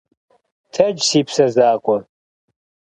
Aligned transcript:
Тэдж, 0.73 0.99
си 1.09 1.21
псэ 1.27 1.45
закъуэ. 1.55 1.97